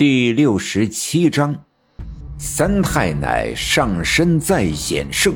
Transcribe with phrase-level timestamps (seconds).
[0.00, 1.54] 第六十七章，
[2.38, 5.34] 三太奶上身再显圣，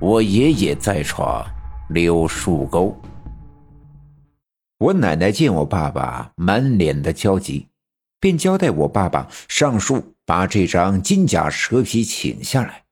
[0.00, 1.44] 我爷爷在闯
[1.90, 2.98] 柳树沟。
[4.78, 7.68] 我奶奶见我爸爸满脸的焦急，
[8.18, 12.84] 便交代我爸爸上树把这张金甲蛇皮请下来。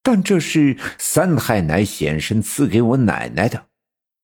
[0.00, 3.64] 但这是三太奶显身赐给我奶奶的，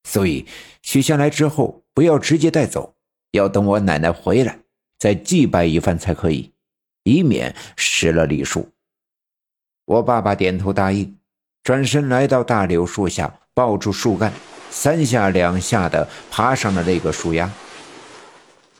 [0.05, 0.47] 所以
[0.83, 2.95] 取下来之后不要直接带走，
[3.33, 4.61] 要等我奶奶回来。
[4.99, 6.53] 再祭拜一番才可以，
[7.05, 8.71] 以免失了礼数。
[9.85, 11.17] 我爸爸点头答应，
[11.63, 14.33] 转身来到大柳树下，抱住树干，
[14.71, 17.51] 三下两下的爬上了那个树丫。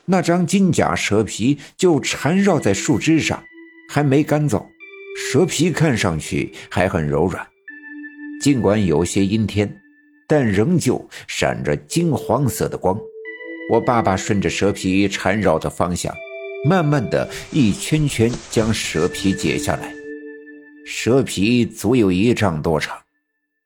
[0.05, 3.43] 那张金甲蛇皮就缠绕在树枝上，
[3.89, 4.65] 还没干燥，
[5.31, 7.45] 蛇皮看上去还很柔软。
[8.41, 9.81] 尽管有些阴天，
[10.27, 12.97] 但仍旧闪着金黄色的光。
[13.69, 16.15] 我爸爸顺着蛇皮缠绕的方向，
[16.63, 19.93] 慢慢的一圈圈将蛇皮解下来。
[20.85, 22.97] 蛇皮足有一丈多长。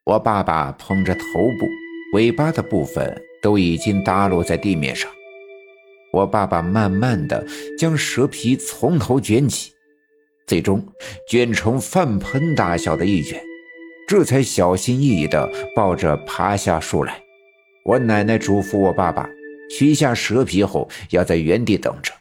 [0.03, 1.67] 我爸爸捧着头部、
[2.13, 5.09] 尾巴的部分都已经耷落在地面上。
[6.11, 7.45] 我爸爸慢慢的
[7.77, 9.71] 将蛇皮从头卷起，
[10.47, 10.83] 最终
[11.29, 13.39] 卷成饭盆大小的一卷，
[14.07, 17.21] 这才小心翼翼的抱着爬下树来。
[17.85, 19.29] 我奶奶嘱咐我爸爸。
[19.77, 22.13] 取下蛇皮后，要在原地等着。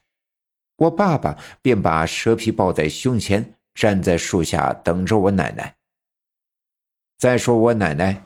[0.76, 5.74] 我爸爸便把蛇皮抱在胸前，站在树下等着我奶奶。
[7.18, 8.22] 再说我奶奶，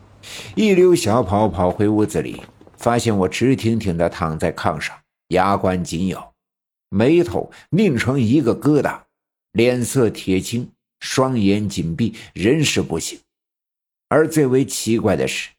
[0.54, 2.42] 一溜小跑跑回屋子里，
[2.76, 4.96] 发现我直挺挺地躺在炕上，
[5.28, 6.32] 牙关紧咬，
[6.90, 9.00] 眉头拧成一个疙瘩，
[9.52, 13.18] 脸色铁青，双眼紧闭，人事不省。
[14.08, 15.50] 而最为奇怪的是。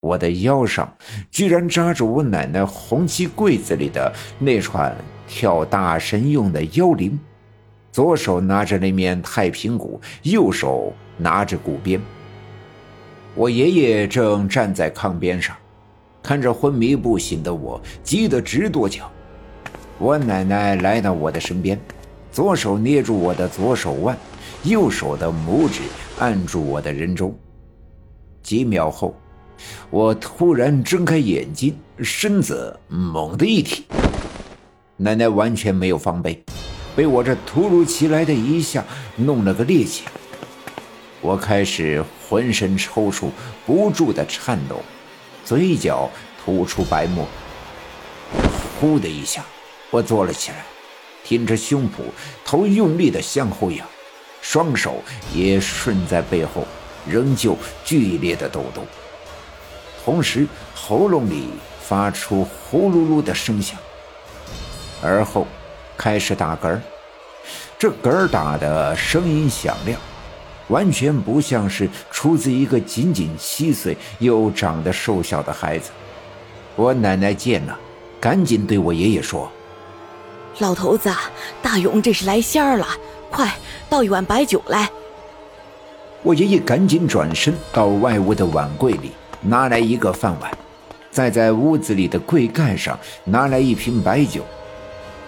[0.00, 0.92] 我的腰上
[1.28, 4.96] 居然扎着我奶奶红漆柜子里的那串
[5.26, 7.18] 跳大神用的腰铃，
[7.90, 12.00] 左手拿着那面太平鼓，右手拿着鼓鞭。
[13.34, 15.56] 我爷爷正站在炕边上，
[16.22, 19.10] 看着昏迷不醒的我，急得直跺脚。
[19.98, 21.78] 我奶奶来到我的身边，
[22.30, 24.16] 左手捏住我的左手腕，
[24.62, 25.82] 右手的拇指
[26.20, 27.36] 按住我的人中。
[28.44, 29.12] 几秒后。
[29.90, 33.84] 我突然睁开眼睛，身子猛地一挺，
[34.96, 36.42] 奶奶完全没有防备，
[36.96, 38.84] 被我这突如其来的一下
[39.16, 40.00] 弄了个趔趄。
[41.20, 43.30] 我开始浑身抽搐，
[43.66, 44.80] 不住的颤抖，
[45.44, 46.08] 嘴角
[46.44, 47.26] 吐出白沫。
[48.80, 49.44] 呼的一下，
[49.90, 50.64] 我坐了起来，
[51.24, 52.02] 挺着胸脯，
[52.44, 53.84] 头用力的向后仰，
[54.40, 55.02] 双手
[55.34, 56.64] 也顺在背后，
[57.04, 58.86] 仍旧剧烈的抖动。
[60.08, 61.50] 同时，喉咙里
[61.82, 63.78] 发出呼噜噜的声响，
[65.02, 65.46] 而后
[65.98, 66.80] 开始打嗝儿。
[67.78, 70.00] 这嗝儿打的声音响亮，
[70.68, 75.90] 完全不像是出自一个仅仅七岁又长得瘦小的孩子。
[76.74, 77.78] 我奶奶见了，
[78.18, 79.52] 赶紧对我爷爷说
[80.60, 81.14] ：“老头子，
[81.60, 82.86] 大勇这是来仙儿了，
[83.30, 83.54] 快
[83.90, 84.90] 倒一碗白酒来。”
[86.24, 89.12] 我爷爷赶紧转身到外屋的碗柜里。
[89.40, 90.50] 拿来一个饭碗，
[91.10, 94.44] 再在屋子里的柜盖上拿来一瓶白酒。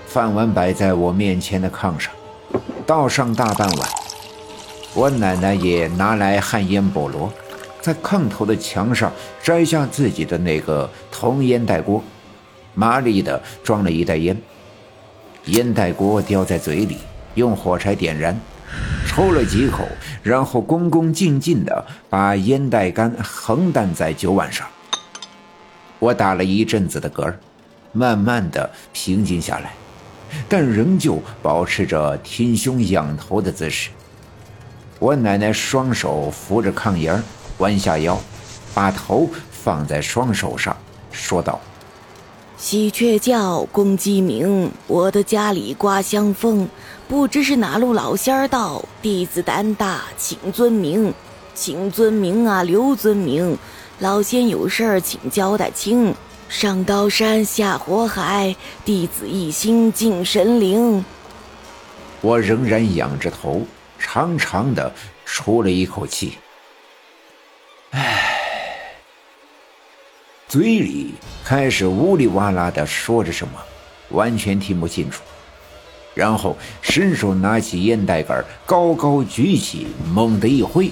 [0.06, 2.12] 饭碗摆在我面前的炕上，
[2.84, 3.88] 倒上大半碗。
[4.92, 7.32] 我奶奶也拿来旱烟菠萝，
[7.80, 12.02] 在炕头的墙上摘下自己的那个铜烟袋锅，
[12.74, 14.36] 麻利的装了一袋烟。
[15.44, 16.98] 烟袋锅叼在嘴里，
[17.36, 18.38] 用火柴点燃。
[19.10, 19.88] 抽了几口，
[20.22, 24.64] 然后恭恭敬敬地把烟袋杆横担在酒碗上。
[25.98, 27.34] 我打了一阵子的嗝，
[27.90, 29.72] 慢慢的平静下来，
[30.48, 33.90] 但仍旧保持着挺胸仰头的姿势。
[35.00, 37.20] 我奶奶双手扶着炕沿
[37.58, 38.16] 弯下腰，
[38.72, 40.74] 把头放在双手上，
[41.10, 41.58] 说道
[42.56, 46.68] ：“喜鹊叫，公鸡鸣，我的家里刮香风。”
[47.10, 51.12] 不知是哪路老仙儿到，弟子胆大，请尊名，
[51.54, 53.58] 请尊名啊，刘尊名。
[53.98, 56.14] 老仙有事儿，请交代清。
[56.48, 58.54] 上刀山下火海，
[58.84, 61.04] 弟子一心敬神灵。
[62.20, 63.66] 我仍然仰着头，
[63.98, 66.38] 长长的出了一口气，
[67.90, 68.30] 唉，
[70.46, 71.14] 嘴里
[71.44, 73.54] 开始呜里哇啦的说着什么，
[74.10, 75.24] 完全听不清楚。
[76.14, 80.90] 然后伸手拿起烟袋杆，高高举起，猛地一挥，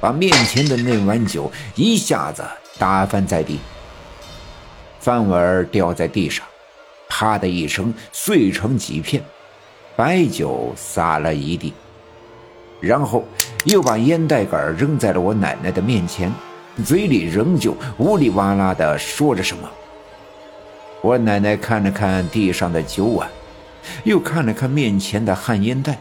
[0.00, 2.42] 把面前的那碗酒一下子
[2.78, 3.58] 打翻在地。
[5.00, 6.44] 饭碗掉在地上，
[7.08, 9.22] 啪的一声碎成几片。
[9.96, 11.72] 白酒洒了一地，
[12.80, 13.22] 然后
[13.64, 16.32] 又把烟袋杆扔在了我奶奶的面前，
[16.84, 19.70] 嘴里仍旧呜里哇啦的说着什么。
[21.00, 23.28] 我奶奶看了看地上的酒碗，
[24.04, 25.98] 又看了看面前的旱烟袋，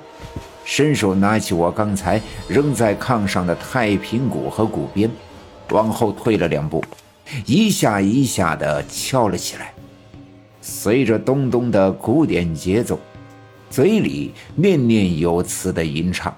[0.65, 5.09] 伸手拿起我刚才扔在炕上的太平鼓和鼓鞭，
[5.69, 6.83] 往后退了两步，
[7.45, 9.74] 一下一下的敲了起来。
[10.62, 12.97] 随着咚咚的鼓点节奏，
[13.69, 16.33] 嘴里念念有词的吟唱：“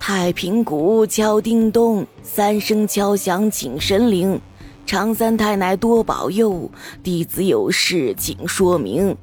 [0.00, 4.40] 太平鼓敲叮咚，三声敲响请神灵，
[4.86, 6.68] 常三太奶多保佑，
[7.02, 9.16] 弟子有事请说明。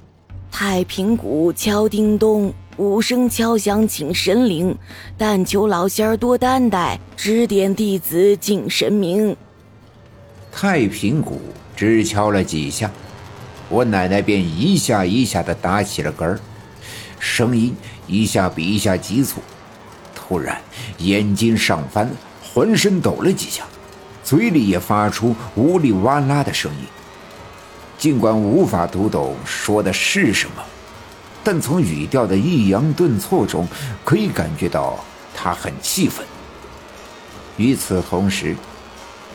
[0.57, 4.73] 太平鼓敲叮咚，五声敲响请神灵，
[5.17, 9.35] 但求老仙儿多担待，指点弟子敬神明。”
[10.53, 11.41] 太平鼓
[11.75, 12.89] 只敲了几下。
[13.67, 16.39] 我奶奶便一下一下的打起了嗝儿，
[17.19, 17.75] 声音
[18.07, 19.41] 一下比一下急促，
[20.15, 20.57] 突然
[20.99, 22.09] 眼睛上翻，
[22.41, 23.65] 浑身抖了几下，
[24.23, 26.85] 嘴里也发出呜里哇啦的声音。
[28.05, 30.63] 尽管无法读懂说的是什么，
[31.43, 33.67] 但从语调的抑扬顿挫中
[34.03, 35.03] 可以感觉到
[35.33, 36.23] 他很气愤。
[37.57, 38.55] 与此同时，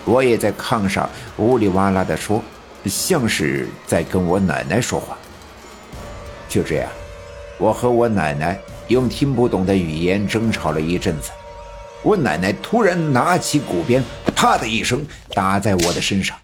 [0.05, 2.41] 我也在炕上呜里哇啦的说。
[2.85, 5.19] 像是在跟我奶奶说话。
[6.49, 6.89] 就这样，
[7.59, 8.57] 我和我奶奶
[8.87, 11.33] 用听不懂的语言争吵了一阵子。
[12.05, 14.05] 我奶奶突然拿起鼓鞭，
[14.37, 16.37] 啪的一声打在我的身上。